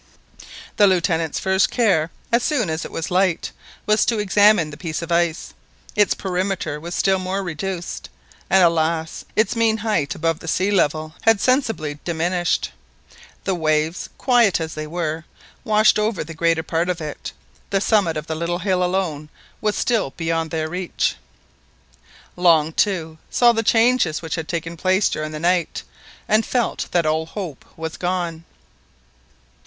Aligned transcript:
The 0.77 0.87
Lieutenant's 0.87 1.37
first 1.39 1.69
care, 1.69 2.09
as 2.31 2.41
soon 2.41 2.71
as 2.71 2.83
it 2.85 2.91
was 2.91 3.11
light, 3.11 3.51
was 3.85 4.03
to 4.07 4.17
examine 4.17 4.71
the 4.71 4.75
piece 4.75 5.03
of 5.03 5.11
ice. 5.11 5.53
Its 5.95 6.15
perimeter 6.15 6.79
was 6.79 6.95
still 6.95 7.19
more 7.19 7.43
reduced, 7.43 8.09
and, 8.49 8.63
alas! 8.63 9.25
its 9.35 9.55
mean 9.55 9.77
height 9.85 10.15
above 10.15 10.39
the 10.39 10.47
sea 10.47 10.71
level 10.71 11.13
had 11.21 11.39
sensibly 11.39 11.99
diminished. 12.03 12.71
The 13.43 13.53
waves, 13.53 14.09
quiet 14.17 14.59
as 14.59 14.73
they 14.73 14.87
were, 14.87 15.23
washed 15.63 15.99
over 15.99 16.23
the 16.23 16.33
greater 16.33 16.63
part 16.63 16.89
of 16.89 16.99
it; 16.99 17.31
the 17.69 17.79
summit 17.79 18.17
of 18.17 18.25
the 18.25 18.33
little 18.33 18.57
hill 18.57 18.83
alone 18.83 19.29
was 19.61 19.75
still 19.75 20.15
beyond 20.17 20.49
their 20.49 20.67
reach. 20.67 21.13
Long, 22.35 22.73
too, 22.73 23.19
saw 23.29 23.51
the 23.51 23.61
changes 23.61 24.19
which 24.23 24.33
had 24.33 24.47
taken 24.47 24.77
place 24.77 25.09
during 25.09 25.31
the 25.31 25.39
night, 25.39 25.83
and 26.27 26.43
felt 26.43 26.87
that 26.89 27.05
all 27.05 27.27
hope 27.27 27.63
was 27.77 27.97
gone. 27.97 28.45